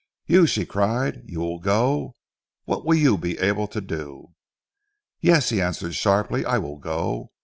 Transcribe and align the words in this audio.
"You!" 0.25 0.47
she 0.47 0.65
cried, 0.65 1.21
"you 1.27 1.41
will 1.41 1.59
go? 1.59 2.15
What 2.65 2.83
will 2.83 2.95
you 2.95 3.19
be 3.19 3.37
able 3.37 3.67
to 3.67 3.79
do?" 3.79 4.33
"Yes," 5.19 5.49
he 5.49 5.61
answered 5.61 5.93
sharply. 5.93 6.43
"I 6.43 6.57
will 6.57 6.79
go. 6.79 7.29